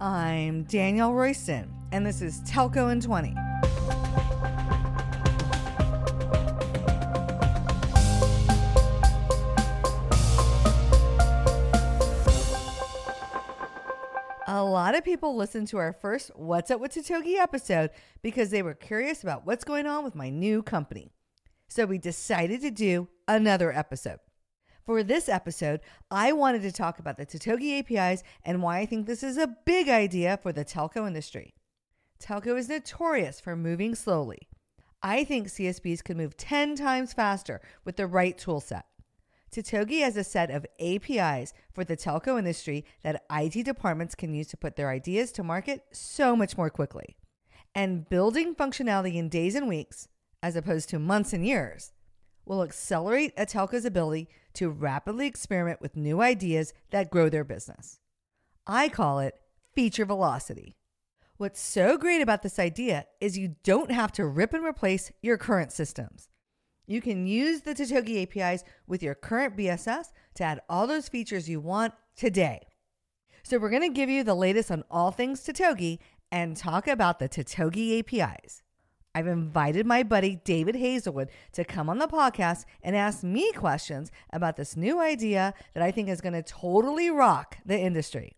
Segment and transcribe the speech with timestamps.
[0.00, 3.34] I'm Danielle Royston, and this is Telco in 20.
[14.46, 17.90] A lot of people listened to our first What's Up with Totogi episode
[18.22, 21.10] because they were curious about what's going on with my new company.
[21.66, 24.20] So we decided to do another episode.
[24.88, 25.80] For this episode,
[26.10, 29.54] I wanted to talk about the Totogi APIs and why I think this is a
[29.66, 31.52] big idea for the telco industry.
[32.18, 34.48] Telco is notorious for moving slowly.
[35.02, 38.86] I think CSPs could move 10 times faster with the right tool set.
[39.52, 44.46] Totogi has a set of APIs for the telco industry that IT departments can use
[44.46, 47.18] to put their ideas to market so much more quickly.
[47.74, 50.08] And building functionality in days and weeks,
[50.42, 51.92] as opposed to months and years,
[52.48, 53.46] will accelerate a
[53.84, 58.00] ability to rapidly experiment with new ideas that grow their business.
[58.66, 59.34] I call it
[59.74, 60.74] feature velocity.
[61.36, 65.38] What's so great about this idea is you don't have to rip and replace your
[65.38, 66.28] current systems.
[66.86, 71.48] You can use the Totogi APIs with your current BSS to add all those features
[71.48, 72.66] you want today.
[73.44, 75.98] So, we're going to give you the latest on all things Totogi
[76.32, 78.62] and talk about the Totogi APIs.
[79.18, 84.12] I've invited my buddy David Hazelwood to come on the podcast and ask me questions
[84.32, 88.36] about this new idea that I think is going to totally rock the industry.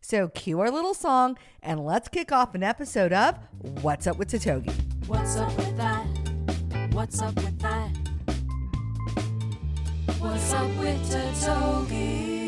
[0.00, 3.38] So, cue our little song and let's kick off an episode of
[3.82, 4.72] What's Up with Totogi.
[5.06, 6.06] What's up with that?
[6.92, 7.90] What's up with that?
[10.18, 12.41] What's up with Totogi?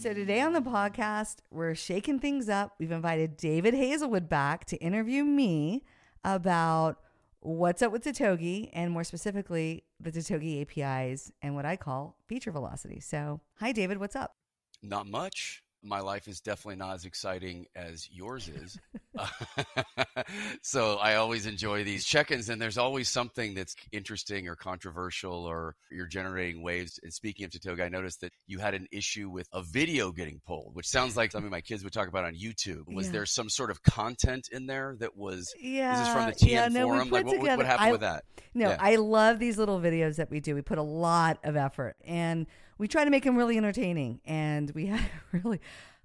[0.00, 2.72] So, today on the podcast, we're shaking things up.
[2.78, 5.84] We've invited David Hazelwood back to interview me
[6.24, 6.96] about
[7.40, 12.50] what's up with Totogi and more specifically, the Totogi APIs and what I call feature
[12.50, 12.98] velocity.
[12.98, 14.36] So, hi, David, what's up?
[14.82, 15.62] Not much.
[15.82, 18.78] My life is definitely not as exciting as yours is.
[20.62, 25.32] so I always enjoy these check ins, and there's always something that's interesting or controversial,
[25.46, 26.98] or you're generating waves.
[27.02, 30.40] And speaking of Totogi, I noticed that you had an issue with a video getting
[30.46, 32.84] pulled, which sounds like something my kids would talk about on YouTube.
[32.94, 33.12] Was Yeah.
[33.12, 35.52] there some sort of content in there that was.
[35.58, 35.98] Yeah.
[35.98, 37.10] this Is from the TM yeah, no, forum?
[37.10, 38.24] Like, what- together- what happened I- with that?
[38.52, 38.76] No, Yeah.
[38.80, 40.54] I love these little videos that we do.
[40.54, 42.46] We put a lot of effort and
[42.80, 44.20] we try to make them really entertaining.
[44.24, 45.02] And we had
[45.32, 45.60] really,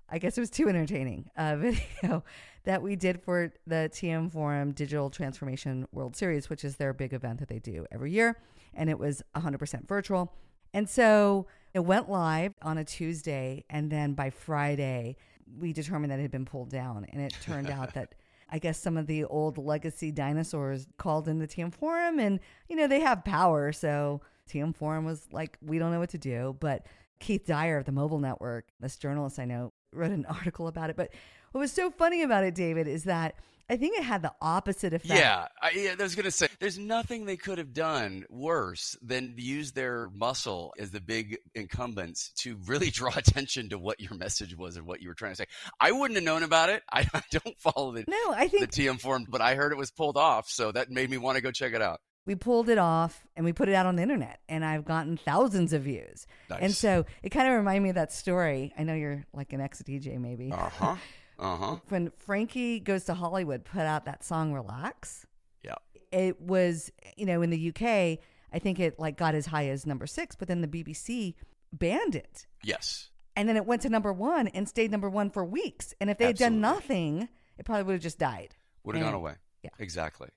[0.10, 2.24] I guess it was too entertaining, uh, video
[2.66, 7.14] that we did for the TM Forum Digital Transformation World Series, which is their big
[7.14, 8.38] event that they do every year.
[8.74, 10.34] And it was 100% virtual.
[10.74, 13.64] And so it went live on a Tuesday.
[13.70, 15.16] And then by Friday,
[15.58, 17.06] we determined that it had been pulled down.
[17.14, 18.16] And it turned out that
[18.50, 22.76] I guess some of the old legacy dinosaurs called in the TM Forum and, you
[22.76, 23.72] know, they have power.
[23.72, 26.56] So TM Forum was like, we don't know what to do.
[26.60, 26.86] But
[27.20, 30.96] Keith Dyer of the Mobile Network, this journalist I know, wrote an article about it.
[30.96, 31.12] But
[31.52, 33.36] what was so funny about it, David, is that
[33.68, 35.20] I think it had the opposite effect.
[35.20, 38.96] Yeah, I, yeah, I was going to say, there's nothing they could have done worse
[39.02, 44.14] than use their muscle as the big incumbents to really draw attention to what your
[44.14, 45.46] message was and what you were trying to say.
[45.80, 46.84] I wouldn't have known about it.
[46.92, 49.78] I, I don't follow the, No, I think the TM forum, but I heard it
[49.78, 52.02] was pulled off, so that made me want to go check it out.
[52.26, 55.18] We pulled it off and we put it out on the internet and I've gotten
[55.18, 56.26] thousands of views.
[56.50, 56.60] Nice.
[56.62, 58.74] And so it kind of reminded me of that story.
[58.78, 60.52] I know you're like an ex DJ maybe.
[60.52, 60.96] Uh huh.
[61.38, 61.76] Uh huh.
[61.90, 65.26] when Frankie Goes to Hollywood put out that song Relax,
[65.64, 65.76] Yeah.
[66.12, 68.20] it was, you know, in the UK,
[68.54, 71.36] I think it like got as high as number six, but then the BBC
[71.74, 72.48] banned it.
[72.64, 73.10] Yes.
[73.36, 75.94] And then it went to number one and stayed number one for weeks.
[76.00, 78.56] And if they had done nothing, it probably would have just died.
[78.86, 79.34] Would have gone away.
[79.62, 79.72] yeah.
[79.78, 80.30] Exactly.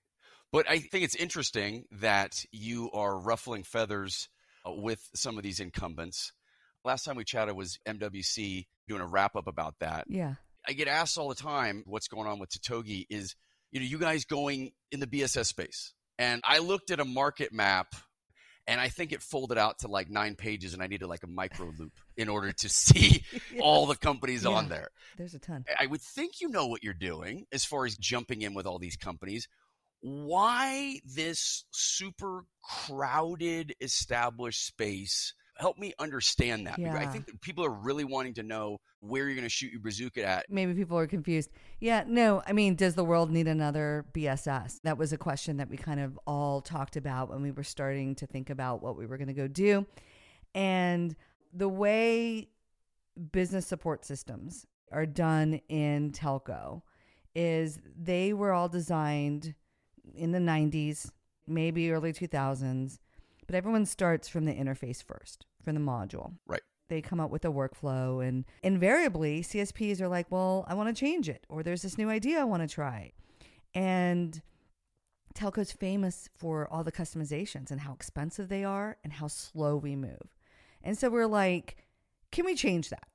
[0.53, 4.28] But I think it's interesting that you are ruffling feathers
[4.66, 6.32] uh, with some of these incumbents.
[6.84, 10.06] Last time we chatted was MWC doing a wrap up about that.
[10.08, 10.34] Yeah.
[10.66, 13.37] I get asked all the time what's going on with Totogi is,
[13.72, 15.92] you know, you guys going in the BSS space.
[16.19, 17.94] And I looked at a market map
[18.66, 21.28] and I think it folded out to like nine pages and I needed like a
[21.28, 23.25] micro loupe in order to see
[23.60, 24.91] all the companies on there.
[25.17, 25.64] There's a ton.
[25.78, 28.78] I would think you know what you're doing as far as jumping in with all
[28.78, 29.49] these companies.
[30.00, 35.34] Why this super crowded established space?
[35.56, 36.76] Help me understand that.
[36.76, 39.72] because I think that people are really wanting to know where you're going to shoot
[39.72, 40.46] your bazooka at.
[40.48, 41.50] Maybe people are confused.
[41.80, 44.80] Yeah, no, I mean, does the world need another BSS?
[44.84, 48.14] That was a question that we kind of all talked about when we were starting
[48.16, 49.84] to think about what we were going to go do.
[50.54, 51.16] And
[51.52, 52.50] the way
[53.32, 56.82] business support systems are done in telco
[57.34, 59.54] is they were all designed
[60.14, 61.10] in the 90s,
[61.46, 62.99] maybe early 2000s,
[63.46, 66.34] but everyone starts from the interface first, from the module.
[66.46, 66.62] Right.
[66.88, 70.99] they come up with a workflow and invariably CSPs are like, "Well, I want to
[70.99, 73.12] change it," or "There's this new idea I want to try,"
[73.75, 74.40] and
[75.34, 79.94] telco's famous for all the customizations and how expensive they are and how slow we
[79.96, 80.34] move.
[80.82, 81.76] And so we're like,
[82.32, 83.06] can we change that?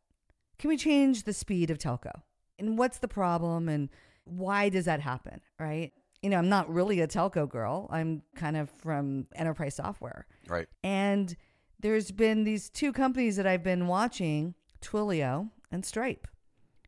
[0.57, 2.21] Can we change the speed of telco?
[2.57, 3.89] And what's the problem and
[4.23, 5.91] why does that happen, right?
[6.23, 7.87] You know, I'm not really a telco girl.
[7.91, 10.25] I'm kind of from enterprise software.
[10.47, 10.67] Right.
[10.83, 11.35] And
[11.79, 16.27] there's been these two companies that I've been watching, Twilio and Stripe.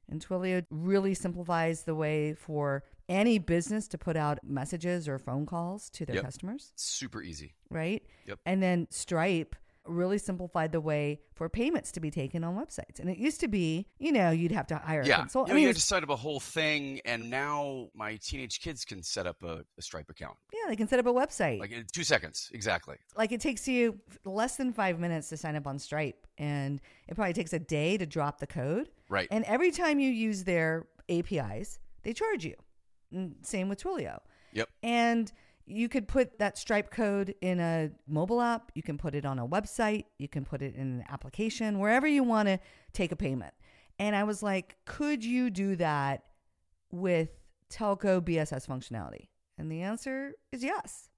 [0.09, 5.45] And Twilio really simplifies the way for any business to put out messages or phone
[5.45, 6.23] calls to their Yep.
[6.25, 7.53] customers, Super easy.
[7.69, 8.03] right?
[8.25, 8.39] Yep.
[8.45, 9.55] And then Stripe
[9.85, 12.99] really simplified the way for payments to be taken on websites.
[12.99, 15.19] And it used to be, you know, you'd have to hire a Yeah.
[15.19, 15.49] consultant.
[15.49, 18.59] You, I mean, you had to set up a whole thing, and now my teenage
[18.61, 21.59] kids can set up a, a Stripe account yeah, they can set up a website.
[21.59, 22.49] like in two seconds.
[22.53, 22.95] Exactly.
[23.15, 27.15] like it takes you less than five minutes to sign up on Stripe, and it
[27.15, 28.89] probably takes a day to drop the code.
[29.09, 29.27] Right.
[29.31, 32.55] And every time you use their APIs, they charge you.
[33.11, 34.19] And same with Twilio.
[34.53, 34.69] Yep.
[34.83, 35.31] And
[35.65, 38.71] you could put that Stripe code in a mobile app.
[38.75, 40.05] You can put it on a website.
[40.19, 42.59] You can put it in an application, wherever you want to
[42.93, 43.53] take a payment.
[43.97, 46.23] And I was like, could you do that
[46.91, 47.29] with
[47.71, 49.29] telco BSS functionality?
[49.57, 51.09] And the answer is yes.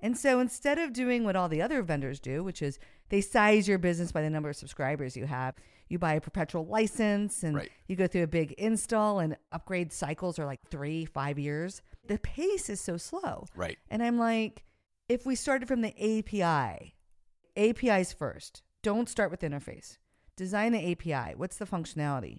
[0.00, 2.78] And so instead of doing what all the other vendors do, which is
[3.10, 5.54] they size your business by the number of subscribers you have,
[5.90, 7.70] you buy a perpetual license and Right.
[7.88, 11.82] you go through a big install and upgrade cycles are like three, five years.
[12.06, 13.46] The pace is so slow.
[13.54, 13.78] Right.
[13.90, 14.64] And I'm like,
[15.08, 16.94] if we started from the API,
[17.56, 19.98] APIs first, don't start with interface.
[20.36, 21.34] Design the API.
[21.36, 22.38] What's the functionality?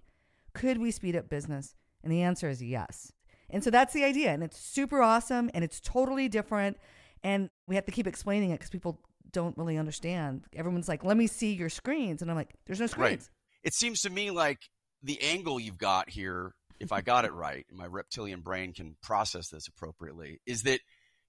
[0.53, 1.75] Could we speed up business?
[2.03, 3.11] And the answer is yes.
[3.49, 4.31] And so that's the idea.
[4.31, 6.77] And it's super awesome and it's totally different.
[7.23, 8.99] And we have to keep explaining it because people
[9.31, 10.43] don't really understand.
[10.55, 12.21] Everyone's like, let me see your screens.
[12.21, 13.29] And I'm like, there's no Right.
[13.63, 14.59] It seems to me like
[15.03, 18.95] the angle you've got here, if I got it right, and my reptilian brain can
[19.01, 20.79] process this appropriately, is that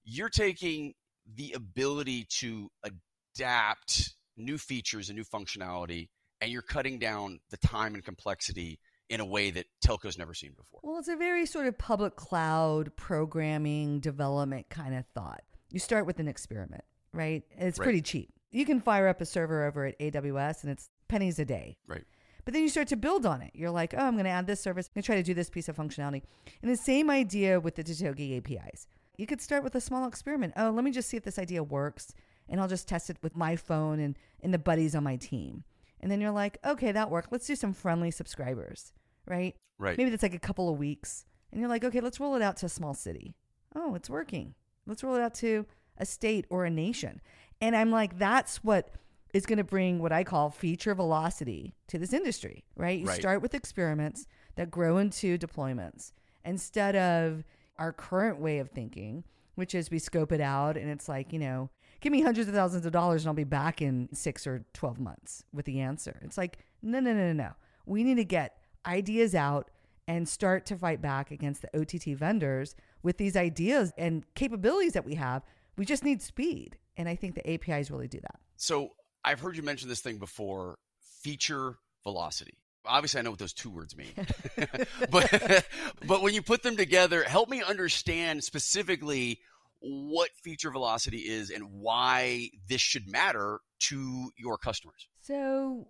[0.03, 0.93] you're taking
[1.35, 6.09] the ability to adapt new features and new functionality,
[6.41, 10.53] and you're cutting down the time and complexity in a way that telco's never seen
[10.57, 10.79] before.
[10.83, 15.43] Well, it's a very sort of public cloud programming development kind of thought.
[15.69, 17.43] You start with an experiment, right?
[17.57, 17.85] And It's Right.
[17.85, 18.33] pretty cheap.
[18.51, 21.77] You can fire up a server over at AWS and it's pennies a day.
[21.87, 22.05] Right.
[22.45, 23.51] But then you start to build on it.
[23.53, 24.87] You're like, oh, I'm going to add this service.
[24.87, 26.23] I'm going to try to do this piece of functionality.
[26.61, 28.87] And the same idea with the Totogi APIs.
[29.17, 30.53] You could start with a small experiment.
[30.57, 32.13] Oh, let me just see if this idea works.
[32.49, 35.63] And I'll just test it with my phone and, and the buddies on my team.
[36.01, 37.31] And then you're like, okay, that worked.
[37.31, 38.91] Let's do some friendly subscribers,
[39.25, 39.55] right?
[39.77, 39.97] Right.
[39.97, 41.25] Maybe that's like a couple of weeks.
[41.51, 43.35] And you're like, okay, let's roll it out to a small city.
[43.75, 44.55] Oh, it's working.
[44.85, 45.65] Let's roll it out to
[45.97, 47.21] a state or a nation.
[47.61, 48.89] And I'm like, that's what
[49.33, 52.99] is going to bring what I call feature velocity to this industry, right?
[52.99, 53.19] You Right.
[53.19, 56.11] start with experiments that grow into deployments
[56.45, 57.43] instead of
[57.77, 59.23] our current way of thinking,
[59.55, 61.69] which is we scope it out and it's like, you know,
[61.99, 64.99] give me hundreds of thousands of dollars and I'll be back in six or 12
[64.99, 66.19] months with the answer.
[66.23, 67.49] It's like, no, no, no, no, no.
[67.85, 69.71] We need to get ideas out
[70.07, 75.05] and start to fight back against the OTT vendors with these ideas and capabilities that
[75.05, 75.41] we have.
[75.77, 76.77] We just need speed.
[76.97, 78.39] And I think the APIs really do that.
[78.57, 78.91] So
[79.23, 80.77] I've heard you mention this thing before
[81.21, 82.57] feature velocity.
[82.85, 84.11] Obviously, I know what those two words mean,
[85.09, 85.65] but
[86.05, 89.39] but when you put them together, help me understand specifically
[89.79, 95.07] what feature velocity is and why this should matter to your customers.
[95.21, 95.87] So,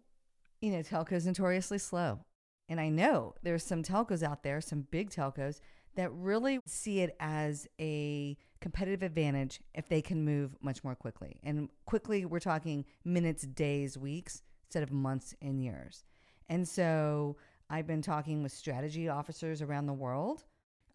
[0.61, 2.25] you know, telco's notoriously slow.
[2.69, 5.59] And I know there's some telcos out there, some big telcos,
[5.95, 11.39] that really see it as a competitive advantage if they can move much more quickly.
[11.43, 16.03] And quickly, we're talking minutes, days, weeks, instead of months and years.
[16.49, 17.37] And so
[17.69, 20.45] I've been talking with strategy officers around the world.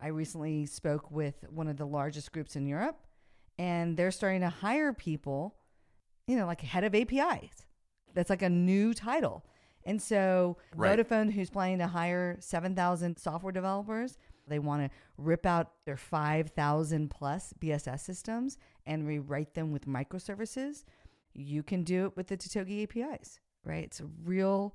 [0.00, 2.98] I recently spoke with one of the largest groups in Europe,
[3.58, 5.56] and they're starting to hire people,
[6.26, 7.66] you know, like head of APIs.
[8.14, 9.44] That's like a new title.
[9.84, 10.98] And so Right.
[10.98, 17.10] Vodafone, who's planning to hire 7,000 software developers, they want to rip out their 5,000
[17.10, 20.84] plus BSS systems and rewrite them with microservices.
[21.34, 23.84] You can do it with the Totogi APIs, right?
[23.84, 24.74] It's a real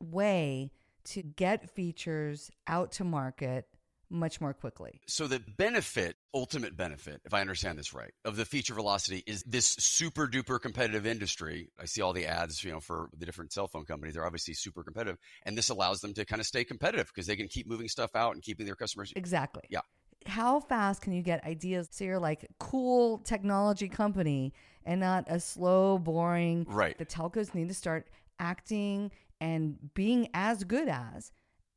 [0.00, 0.72] way
[1.04, 3.66] to get features out to market
[4.10, 5.00] much more quickly.
[5.06, 9.42] So the benefit, ultimate benefit, if I understand this right, of the feature velocity is
[9.44, 11.70] this super duper competitive industry.
[11.78, 14.14] I see all the ads, you know, for the different cell phone companies.
[14.14, 17.36] They're obviously super competitive, and this allows them to kind of stay competitive because they
[17.36, 19.12] can keep moving stuff out and keeping their customers.
[19.16, 19.62] Exactly.
[19.68, 19.80] Yeah.
[20.26, 24.52] How fast can you get ideas so you're like cool technology company
[24.84, 26.98] and not a slow, boring Right.
[26.98, 29.10] the telcos need to start acting
[29.40, 31.32] and being as good as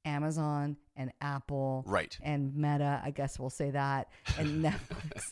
[0.05, 2.17] Amazon and Apple Right.
[2.21, 5.31] and Meta, I guess we'll say that, and Netflix.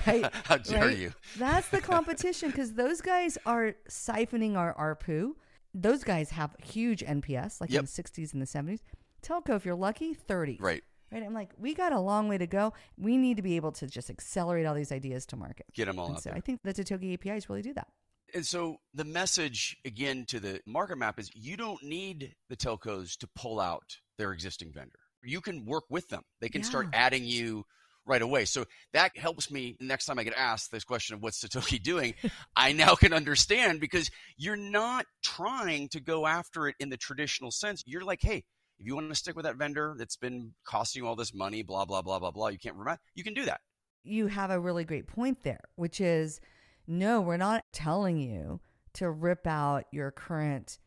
[0.06, 0.30] right?
[0.44, 0.96] How dare right?
[0.98, 1.12] you?
[1.36, 5.32] That's the competition because those guys are siphoning our ARPU.
[5.74, 7.80] Those guys have huge NPS, like Yep.
[7.80, 8.80] in the 60s and the 70s.
[9.22, 10.58] Telco, if you're lucky, 30.
[10.60, 10.82] Right.
[11.10, 11.22] Right.
[11.22, 12.74] I'm like, we got a long way to go.
[12.98, 15.66] We need to be able to just accelerate all these ideas to market.
[15.74, 16.36] Get them all And out so there.
[16.36, 17.88] I think the Totogi APIs really do that.
[18.34, 23.16] And so the message again to the market map is you don't need the telcos
[23.18, 24.98] to pull out their existing vendor.
[25.22, 26.22] You can work with them.
[26.40, 27.64] They can start adding you
[28.08, 28.46] right away.
[28.46, 32.14] So that helps me next time I get asked this question of what's Totogi doing,
[32.56, 37.50] I now can understand because you're not trying to go after it in the traditional
[37.50, 37.82] sense.
[37.86, 38.44] You're like, hey,
[38.78, 41.62] if you want to stick with that vendor that's been costing you all this money,
[41.62, 43.60] blah, blah, blah, blah, blah, you can't remember, you can do that.
[44.04, 46.40] You have a really great point there, which is
[46.88, 48.60] no, we're not telling you
[48.94, 50.78] to rip out your current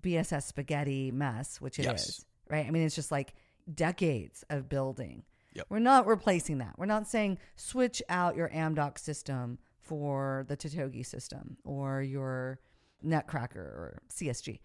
[0.00, 2.24] BSS spaghetti mess, which it is, Yes.
[2.50, 2.66] right?
[2.66, 3.32] I mean, it's just like
[3.72, 5.22] decades of building.
[5.54, 5.66] Yep.
[5.70, 6.74] We're not replacing that.
[6.76, 12.58] We're not saying switch out your Amdocs system for the Totogi system or your
[13.04, 14.60] Netcracker or CSG.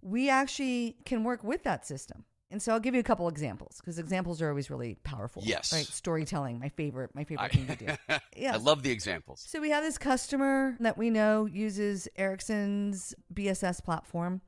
[0.00, 2.24] We actually can work with that system.
[2.54, 5.42] And so I'll give you a couple examples because examples are always really powerful.
[5.44, 5.72] Yes.
[5.72, 5.84] Right.
[5.84, 7.86] Storytelling, my favorite, my favorite I, thing to do.
[8.36, 9.44] Yeah, I love the examples.
[9.44, 14.40] So we have this customer that we know uses Ericsson's BSS platform.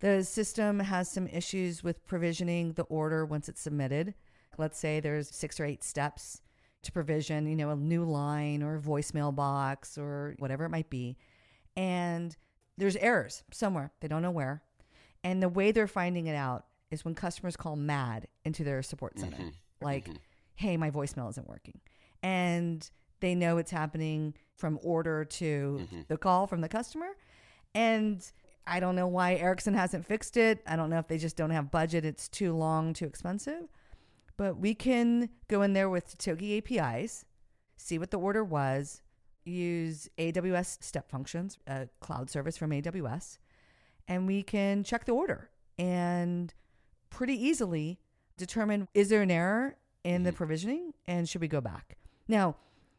[0.00, 4.14] The system has some issues with provisioning the order once it's submitted.
[4.56, 6.40] Let's say there's six or eight steps
[6.84, 10.88] to provision, you know, a new line or a voicemail box or whatever it might
[10.88, 11.18] be.
[11.76, 12.34] And
[12.78, 13.92] there's errors somewhere.
[14.00, 14.62] They don't know where.
[15.22, 19.18] And the way they're finding it out is when customers call MAD into their support
[19.18, 19.36] center.
[19.38, 19.52] Mhm.
[19.80, 20.16] Like, Mhm.
[20.56, 21.80] hey, my voicemail isn't working.
[22.22, 22.88] And
[23.20, 26.06] they know it's happening from order to Mhm.
[26.08, 27.16] the call from the customer.
[27.74, 28.30] And
[28.66, 30.62] I don't know why Ericsson hasn't fixed it.
[30.66, 32.04] I don't know if they just don't have budget.
[32.04, 33.68] It's too long, too expensive.
[34.36, 37.24] But we can go in there with Togi APIs,
[37.76, 39.02] see what the order was,
[39.44, 43.38] use AWS step functions, a cloud service from AWS,
[44.06, 46.54] and we can check the order and
[47.12, 47.98] pretty easily
[48.36, 50.36] determine is there an error in the Mhm.
[50.36, 51.96] provisioning and should we go back?
[52.26, 52.56] Now,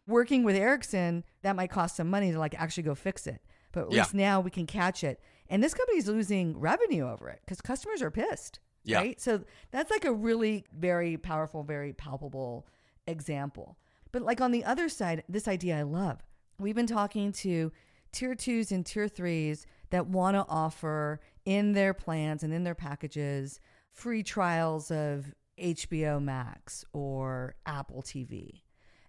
[0.07, 3.41] working with Ericsson, that might cost some money to like actually go fix it.
[3.71, 4.01] But at Yeah.
[4.03, 5.19] least now we can catch it.
[5.49, 8.59] And this company is losing revenue over it because customers are pissed.
[8.83, 8.99] Yeah.
[8.99, 9.19] Right.
[9.19, 12.67] So that's like a really very powerful, very palpable
[13.07, 13.77] example.
[14.11, 16.23] But like on the other side, this idea I love.
[16.59, 17.71] We've been talking to
[18.11, 22.75] tier twos and tier threes that want to offer in their plans and in their
[22.75, 23.59] packages
[23.93, 28.61] free trials of HBO Max or Apple TV.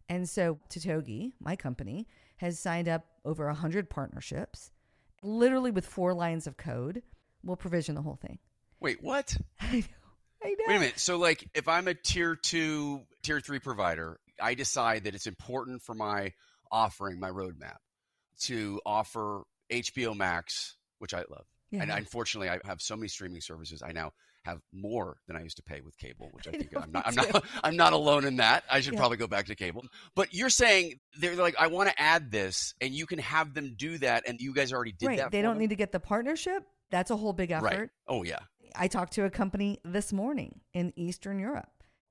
[0.09, 4.71] And so Totogi, my company, has signed up over 100 partnerships,
[5.23, 7.03] literally with four lines of code.
[7.43, 8.39] We'll provision the whole thing.
[8.81, 9.37] Wait, what?
[9.61, 9.83] I know.
[10.43, 10.55] I know.
[10.69, 10.99] Wait a minute.
[10.99, 15.83] So, like, if I'm a tier two, tier three provider, I decide that it's important
[15.83, 16.33] for my
[16.71, 17.77] offering, my roadmap,
[18.43, 21.47] to offer HBO Max, which I love.
[21.71, 21.83] Yeah.
[21.83, 23.83] And unfortunately, I have so many streaming services.
[23.83, 24.13] I now
[24.45, 27.07] have more than I used to pay with cable, which I I think I'm not.
[27.07, 27.45] I'm not.
[27.65, 28.65] I'm not alone in that.
[28.71, 29.01] I should Yeah.
[29.01, 29.85] probably go back to cable.
[30.15, 33.75] But you're saying they're like, I want to add this, and you can have them
[33.77, 35.19] do that, and you guys already did right.
[35.19, 35.31] that.
[35.31, 35.61] They don't them?
[35.61, 36.65] need to get the partnership.
[36.91, 37.65] That's a whole big effort.
[37.65, 37.89] Right.
[38.07, 38.41] Oh yeah.
[38.77, 41.71] I talked to a company this morning in Eastern Europe,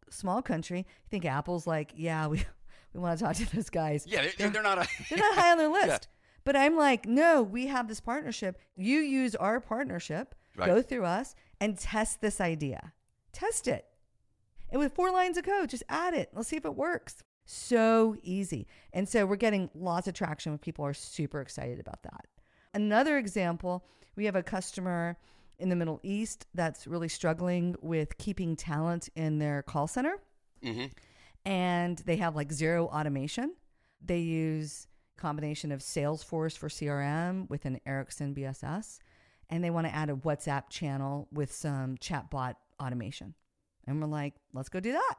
[0.10, 0.80] small country.
[0.80, 2.44] You think Apple's like, yeah, we
[2.94, 4.06] we want to talk to those guys.
[4.08, 4.22] Yeah.
[4.22, 4.88] They're, they're, they're not a.
[5.10, 5.88] They're not high on their list.
[5.88, 5.98] Yeah.
[6.46, 8.58] But I'm like, no, we have this partnership.
[8.76, 10.68] You use our partnership, Right.
[10.68, 12.94] go through us, and test this idea.
[13.32, 13.86] Test it.
[14.70, 16.30] And with four lines of code, just add it.
[16.34, 17.24] Let's see if it works.
[17.46, 18.68] So easy.
[18.92, 22.26] And so we're getting lots of traction when people are super excited about that.
[22.74, 25.18] Another example, we have a customer
[25.60, 30.18] in the Middle East that's really struggling with keeping talent in their call center
[30.64, 30.86] hmm
[31.46, 33.54] and they have like zero automation.
[34.04, 39.00] They use combination of Salesforce for CRM with an Ericsson BSS,
[39.54, 43.36] and they want to add a WhatsApp channel with some chatbot automation.
[43.86, 45.16] And we're like, let's go do that.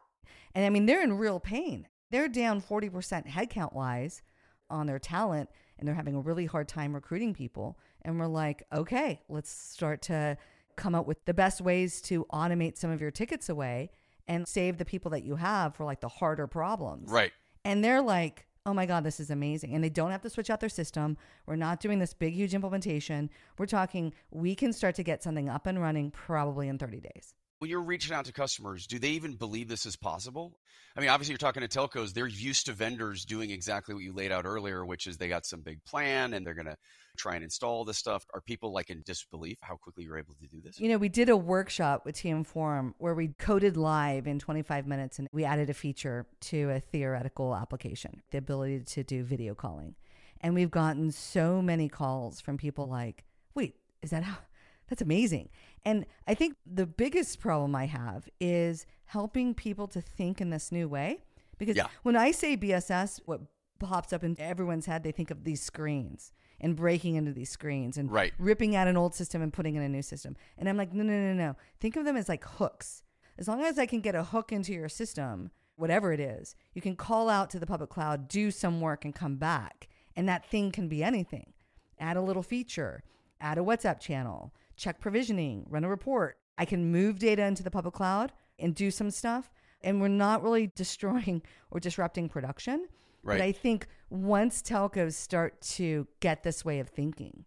[0.56, 1.86] And I mean, they're in real pain.
[2.10, 4.22] They're down 40% headcount wise
[4.68, 7.78] on their talent, and they're having a really hard time recruiting people.
[8.02, 10.36] And we're like, okay, let's start to
[10.74, 13.92] come up with the best ways to automate some of your tickets away
[14.26, 17.08] and save the people that you have for like the harder problems.
[17.08, 17.30] Right.
[17.64, 19.74] And they're like, oh my God, this is amazing.
[19.74, 21.18] And they don't have to switch out their system.
[21.46, 23.28] We're not doing this big, huge implementation.
[23.58, 27.34] We're talking, we can start to get something up and running probably in 30 days.
[27.58, 30.58] when you're reaching out to customers, do they even believe this is possible?
[30.96, 32.12] I mean, obviously, you're talking to telcos.
[32.12, 35.46] They're used to vendors doing exactly what you laid out earlier, which is they got
[35.46, 36.76] some big plan and they're going to
[37.16, 38.26] try and install this stuff.
[38.34, 40.78] Are people like in disbelief how quickly you're able to do this?
[40.80, 44.86] You know, we did a workshop with TM Forum where we coded live in 25
[44.86, 49.54] minutes and we added a feature to a theoretical application, the ability to do video
[49.54, 49.94] calling.
[50.40, 54.36] And we've gotten so many calls from people like, wait, is that how?
[54.88, 55.48] That's amazing.
[55.86, 60.70] And I think the biggest problem I have is helping people to think in this
[60.70, 61.20] new way.
[61.56, 61.86] Because Yeah.
[62.02, 63.40] when I say BSS, what
[63.84, 67.96] pops up in everyone's head, they think of these screens and breaking into these screens
[67.98, 68.32] and Right.
[68.38, 70.36] ripping out an old system and putting in a new system.
[70.56, 71.56] And I'm like, no, no, no, no.
[71.80, 73.02] Think of them as like hooks.
[73.36, 76.80] As long as I can get a hook into your system, whatever it is, you
[76.80, 79.88] can call out to the public cloud, do some work, and come back.
[80.16, 81.52] And that thing can be anything.
[81.98, 83.02] Add a little feature,
[83.40, 86.38] add a WhatsApp channel, check provisioning, run a report.
[86.56, 89.50] I can move data into the public cloud and do some stuff.
[89.82, 92.86] And we're not really destroying or disrupting production.
[93.24, 93.38] Right.
[93.38, 97.44] But I think once telcos start to get this way of thinking,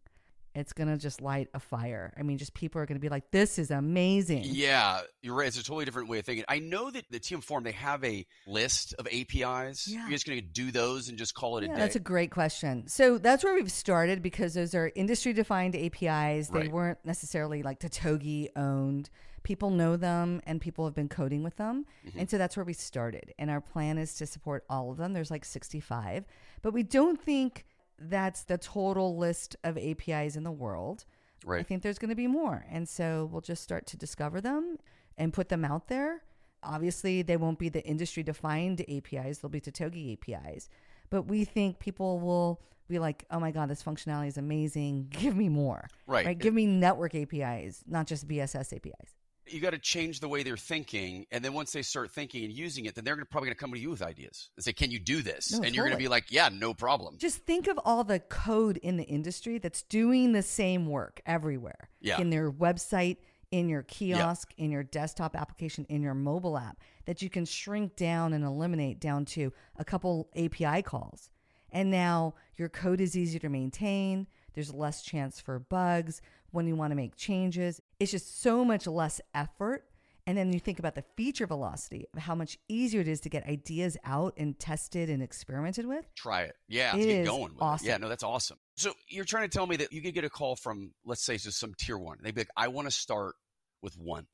[0.57, 2.13] it's going to just light a fire.
[2.17, 4.43] I mean, just people are going to be like, this is amazing.
[4.45, 5.47] Yeah, you're right.
[5.47, 6.45] It's a totally different way of thinking.
[6.47, 9.87] I know that the TM Forum, they have a list of APIs.
[9.87, 10.01] Yeah.
[10.01, 11.73] You're just going to do those and just call it a day.
[11.75, 12.87] that's a great question.
[12.87, 16.49] So that's where we've started because those are industry defined APIs.
[16.49, 16.71] They Right.
[16.71, 19.09] weren't necessarily like Totogi owned.
[19.43, 21.85] People know them and people have been coding with them.
[22.05, 22.19] Mm-hmm.
[22.19, 23.33] And so that's where we started.
[23.39, 25.13] And our plan is to support all of them.
[25.13, 26.25] There's like 65.
[26.61, 27.65] But we don't think
[27.99, 31.05] that's the total list of APIs in the world.
[31.45, 31.59] Right.
[31.59, 32.65] I think there's going to be more.
[32.69, 34.77] And so we'll just start to discover them
[35.17, 36.23] and put them out there.
[36.63, 40.69] Obviously, they won't be the industry defined APIs, they'll be Totogi APIs.
[41.09, 45.07] But we think people will be like, oh my God, this functionality is amazing.
[45.09, 45.87] Give me more.
[46.05, 46.25] Right.
[46.25, 46.37] Right.
[46.37, 49.13] Give me network APIs, not just BSS APIs.
[49.49, 52.53] You got to change the way they're thinking, and then once they start thinking and
[52.53, 54.73] using it, then they're gonna, probably going to come to you with ideas and say,
[54.73, 57.45] "Can you do this?" No, and you're going to be like, "Yeah, no problem." Just
[57.45, 61.89] think of all the code in the industry that's doing the same work everywhere.
[62.01, 62.19] Yeah.
[62.19, 63.17] In their website,
[63.51, 67.95] in your kiosk, in your desktop application, in your mobile app, that you can shrink
[67.95, 71.29] down and eliminate down to a couple API calls.
[71.71, 74.27] And now your code is easier to maintain.
[74.53, 77.81] There's less chance for bugs when you want to make changes.
[77.99, 79.83] It's just so much less effort.
[80.25, 83.29] And then you think about the feature velocity of how much easier it is to
[83.29, 86.05] get ideas out and tested and experimented with.
[86.15, 86.55] Try it.
[86.67, 87.87] Yeah, It get going with awesome.
[87.87, 87.89] it.
[87.91, 88.57] Yeah, no, that's awesome.
[88.75, 91.37] So you're trying to tell me that you could get a call from, let's say,
[91.37, 92.17] just some tier one.
[92.21, 93.35] They'd be like, "I want to start
[93.81, 94.27] with one,"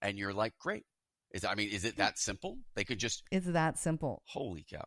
[0.00, 0.84] and you're like, "Great."
[1.32, 2.58] Is I mean, is it that simple?
[2.76, 4.22] They could just, It's that simple.
[4.26, 4.84] holy cow.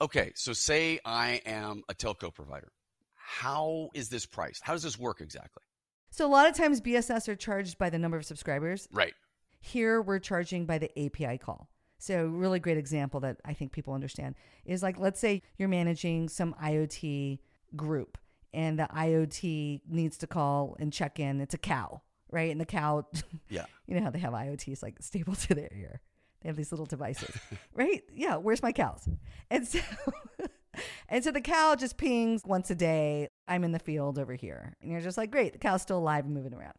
[0.00, 2.72] Okay, so say I am a telco provider.
[3.14, 4.62] How is this priced?
[4.64, 5.62] How does this work exactly?
[6.12, 8.86] So a lot of times BSS are charged by the number of subscribers.
[8.92, 9.14] Right.
[9.60, 11.70] Here we're charging by the API call.
[11.98, 14.34] So really great example that I think people understand
[14.66, 17.38] is like let's say you're managing some IoT
[17.74, 18.18] group
[18.52, 21.40] and the IoT needs to call and check in.
[21.40, 22.50] It's a cow, right?
[22.50, 23.06] And the cow
[23.48, 23.64] Yeah.
[23.86, 26.02] you know how they have IoTs like stapled to their ear.
[26.42, 27.34] They have these little devices,
[27.74, 28.02] right?
[28.12, 29.08] Yeah, where's my cows?
[29.48, 29.78] And so,
[31.08, 33.28] and so the cow just pings once a day.
[33.52, 36.24] I'm in the field over here, and you're just like, great, the cow's still alive
[36.24, 36.72] and moving around.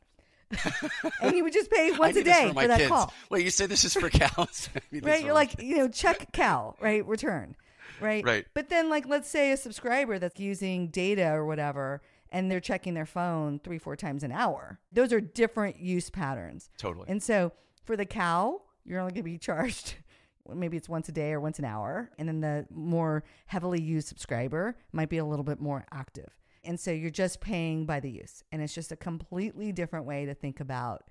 [1.22, 2.90] and you would just pay once a day for, for that kids.
[2.90, 4.70] call, Wait, you say this is for cows?
[4.76, 5.24] I need this right?
[5.24, 7.06] You're like, you know, check cow, right?
[7.06, 7.56] Return,
[8.02, 8.26] right?
[8.26, 8.46] Right.
[8.56, 12.96] But then, like, let's say a subscriber that's using data or whatever, and they're checking
[12.96, 14.80] their phone three, four times an hour.
[14.92, 16.72] Those are different use patterns.
[16.80, 17.06] totally.
[17.08, 17.52] And so
[17.86, 19.96] for the cow, you're only going to be charged
[20.54, 22.10] maybe it's once a day or once an hour.
[22.18, 26.30] And then the more heavily used subscriber might be a little bit more active.
[26.66, 28.44] And so you're just paying by the use.
[28.52, 31.04] And it's just a completely different way to think about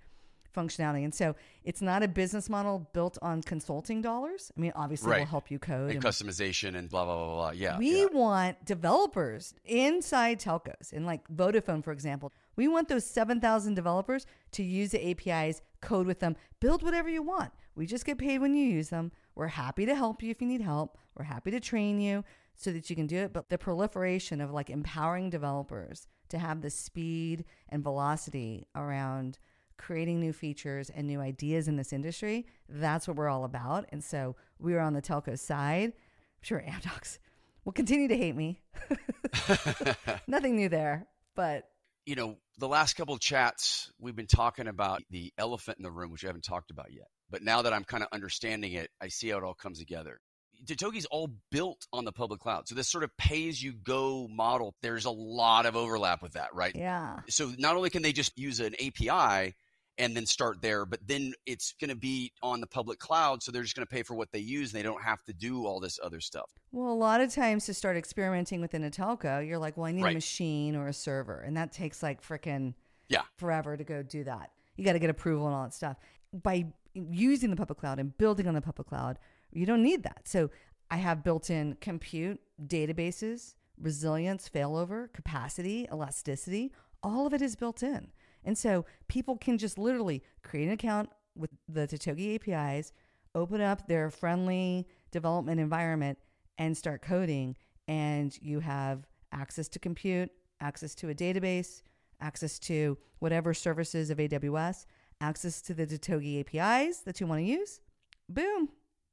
[0.55, 1.05] functionality.
[1.05, 1.35] And so
[1.65, 4.53] it's not a business model built on consulting dollars.
[4.57, 5.19] I mean, obviously, Right.
[5.21, 5.91] we'll help you code.
[5.91, 7.51] and and customization and blah blah blah blah.
[7.53, 7.79] Yeah.
[7.79, 8.07] we yeah.
[8.13, 12.33] want developers inside telcos, and like Vodafone, for example.
[12.55, 17.23] We want those 7,000 developers to use the APIs, code with them, build whatever you
[17.23, 17.51] want.
[17.75, 19.11] We just get paid when you use them.
[19.35, 20.99] We're happy to help you if you need help.
[21.17, 23.33] We're happy to train you so that you can do it.
[23.33, 29.39] But the proliferation of like empowering developers to have the speed and velocity around
[29.79, 33.87] creating new features and new ideas in this industry, that's what we're all about.
[33.91, 35.93] And so we are on the telco side.
[35.93, 37.19] I'm sure Amdocs
[37.65, 38.63] will continue to hate me.
[40.27, 41.69] Nothing new there, but
[42.07, 45.91] you know, the last couple of chats, we've been talking about the elephant in the
[45.91, 47.07] room, which we haven't talked about yet.
[47.31, 50.21] But now that I'm kind of understanding it, I see how it all comes together.
[50.67, 52.69] Totogi's all built on the public cloud.
[52.69, 56.33] So this sort of pay as you go model, there's a lot of overlap with
[56.35, 56.75] that, right?
[56.75, 57.21] yeah.
[57.29, 59.55] So not only can they just use an API
[59.99, 60.87] and then start there.
[60.87, 63.91] But then it's going to be on the public cloud, so they're just going to
[63.95, 66.51] pay for what they use, and they don't have to do all this other stuff.
[66.73, 69.93] Well, a lot of times to start experimenting within a telco, you're like, well, I
[69.93, 70.13] need Right.
[70.13, 71.41] a machine or a server.
[71.41, 72.75] And that takes like freaking
[73.09, 73.23] Yeah.
[73.37, 74.51] forever to go do that.
[74.77, 75.99] You got to get approval and all that stuff.
[76.33, 79.19] By using the public cloud and building on the public cloud,
[79.53, 80.23] you don't need that.
[80.27, 80.51] So
[80.91, 86.73] I have built in compute, databases, resilience, failover, capacity, elasticity.
[87.03, 88.09] All of it is built in.
[88.45, 92.93] And so people can just literally create an account with the Totogi APIs,
[93.35, 96.19] open up their friendly development environment,
[96.59, 97.57] and start coding.
[97.89, 101.83] And you have access to compute, access to a database,
[102.21, 104.87] access to whatever services of AWS,
[105.21, 107.81] access to the Totogi APIs that you want to use.
[108.29, 108.69] Boom,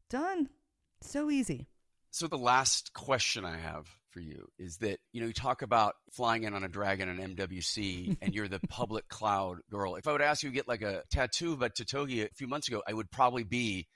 [0.09, 0.49] done.
[1.01, 1.67] So easy.
[2.11, 5.93] So the last question I have for you is that you know you talk about
[6.11, 9.95] flying in on a dragon and MWC, and you're the public cloud girl.
[9.95, 12.47] If I would ask you to get like a tattoo of a Totogi a few
[12.47, 13.87] months ago, I would probably be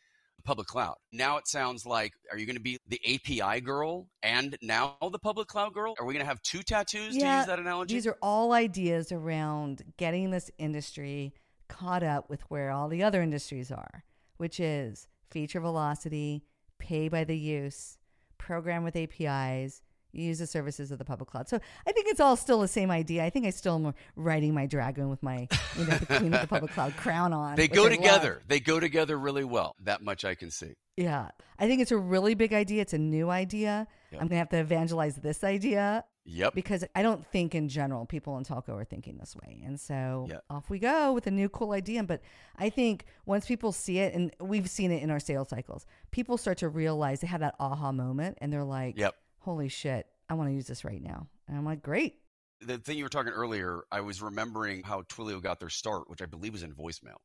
[0.43, 0.95] public cloud.
[1.11, 5.19] Now it sounds like are you going to be the API girl and now the
[5.19, 5.95] public cloud girl?
[5.99, 7.95] Are we going to have two tattoos to use that analogy?
[7.95, 11.33] These are all ideas around getting this industry
[11.69, 14.03] caught up with where all the other industries are,
[14.37, 16.43] which is feature velocity,
[16.79, 17.97] pay by the use,
[18.37, 19.81] program with APIs,
[20.11, 21.49] use the services of the public cloud.
[21.49, 23.25] So I think it's all still the same idea.
[23.25, 26.41] I think I still am riding my dragon with my, you know, the queen of
[26.41, 27.55] the public cloud crown on.
[27.55, 27.97] they go I love.
[27.97, 28.41] together.
[28.47, 29.75] They go together really well.
[29.83, 30.73] That much I can see.
[30.97, 31.29] Yeah.
[31.57, 32.81] I think it's a really big idea.
[32.83, 33.87] It's a new idea.
[34.11, 34.21] Yep.
[34.21, 36.55] I'm going to have to evangelize this idea Yep.
[36.55, 39.61] because I don't think in general people in telco are thinking this way.
[39.65, 40.43] And so Yep.
[40.49, 42.03] off we go with a new cool idea.
[42.03, 42.21] But
[42.57, 46.37] I think once people see it, and we've seen it in our sales cycles, people
[46.37, 49.15] start to realize they have that aha moment and they're like, Yep.
[49.39, 51.27] holy shit, I want to use this right now.
[51.47, 52.19] And I'm like, great.
[52.61, 56.21] the thing you were talking earlier, I was remembering how Twilio got their start, which
[56.21, 57.17] I believe was in voicemail.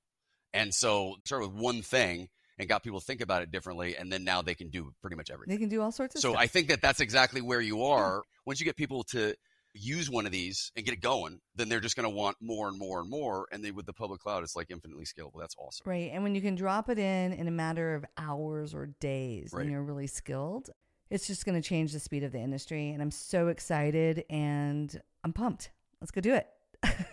[0.53, 4.11] And so started with one thing and got people to think about it differently, and
[4.13, 5.55] then now they can do pretty much everything.
[5.55, 6.31] They can do all sorts of stuff.
[6.31, 6.43] So stuff.
[6.43, 8.23] I think that that's exactly where you are.
[8.47, 9.35] Once you get people to
[9.75, 12.67] use one of these and get it going, then they're just going to want more
[12.69, 13.47] and more and more.
[13.53, 15.39] And then with the public cloud, it's like infinitely scalable.
[15.39, 15.85] That's awesome.
[15.89, 16.11] Right.
[16.13, 19.63] And when you can drop it in in a matter of hours or days Right.
[19.63, 20.71] and you're really skilled,
[21.11, 22.91] it's just going to change the speed of the industry.
[22.91, 25.71] And I'm so excited and I'm pumped.
[26.01, 26.47] Let's go do it.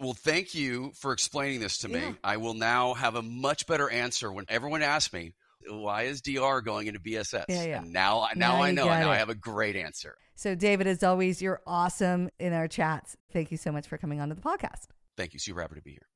[0.00, 2.00] Well, thank you for explaining this to me.
[2.00, 2.12] Yeah.
[2.22, 5.32] I will now have a much better answer when everyone asks me,
[5.68, 7.44] why is DR going into BSS?
[7.48, 7.82] Yeah, yeah.
[7.82, 8.86] And now, now, Now I know.
[8.86, 10.16] Now I have a great answer.
[10.36, 13.16] So, David, as always, you're awesome in our chats.
[13.32, 14.86] Thank you so much for coming onto the podcast.
[15.16, 15.40] Thank you.
[15.40, 16.06] Super happy to be here.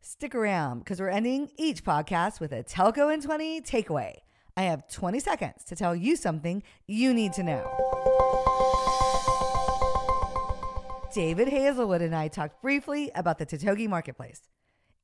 [0.00, 4.14] Stick around because we're ending each podcast with a Telco in 20 takeaway.
[4.56, 8.86] I have 20 seconds to tell you something you need to know.
[11.12, 14.42] David Hazelwood and I talked briefly about the Totogi marketplace.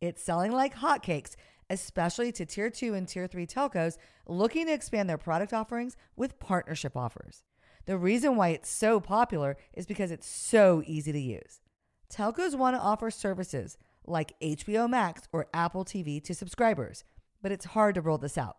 [0.01, 1.35] It's selling like hotcakes,
[1.69, 3.97] especially to tier two and tier three telcos
[4.29, 7.43] looking to expand their product offerings with partnership offers.
[7.87, 11.61] The reason why it's so popular is because it's so easy to use.
[12.09, 17.03] Telcos want to offer services like HBO Max or Apple TV to subscribers,
[17.43, 18.59] but it's hard to roll this out.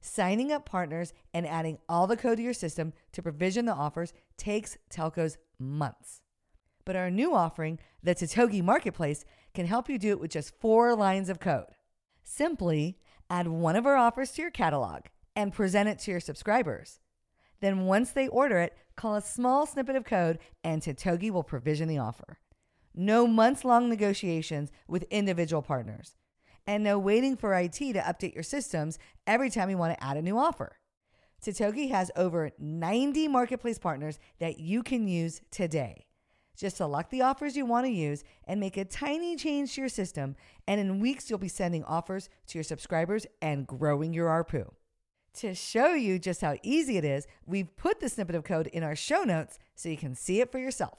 [0.00, 4.14] Signing up partners and adding all the code to your system to provision the offers
[4.38, 6.22] takes telcos months.
[6.88, 10.96] But our new offering, the Totogi Marketplace, can help you do it with just four
[10.96, 11.66] lines of code.
[12.24, 12.96] Simply
[13.28, 15.02] add one of our offers to your catalog
[15.36, 17.00] and present it to your subscribers.
[17.60, 21.88] Then, once they order it, call a small snippet of code and Totogi will provision
[21.88, 22.38] the offer.
[22.94, 26.16] No months long negotiations with individual partners,
[26.66, 30.16] and no waiting for IT to update your systems every time you want to add
[30.16, 30.78] a new offer.
[31.44, 36.06] Totogi has over 90 marketplace partners that you can use today.
[36.58, 39.88] Just select the offers you want to use and make a tiny change to your
[39.88, 40.34] system,
[40.66, 44.72] and in weeks you'll be sending offers to your subscribers and growing your ARPU.
[45.34, 48.82] To show you just how easy it is, we've put the snippet of code in
[48.82, 50.98] our show notes so you can see it for yourself.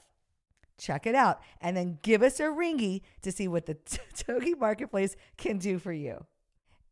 [0.78, 3.74] Check it out and then give us a ringy to see what the
[4.16, 6.24] Togi Marketplace can do for you.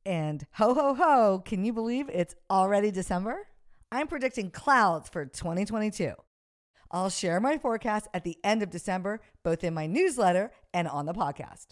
[0.05, 3.49] And ho ho ho, can you believe it's already December?
[3.91, 6.13] I'm predicting clouds for 2022.
[6.91, 11.07] I'll share my forecast at the end of December, both in my newsletter and on
[11.07, 11.69] the podcast.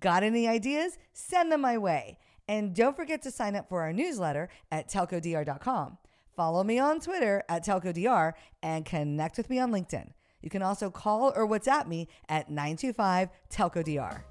[0.00, 0.98] Got any ideas?
[1.12, 2.18] Send them my way.
[2.48, 5.98] And don't forget to sign up for our newsletter at telcodr.com.
[6.36, 10.10] Follow me on Twitter at telcodr and connect with me on LinkedIn.
[10.42, 14.22] You can also call or WhatsApp me at 925 telcodr.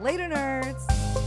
[0.00, 1.21] Later, nerds.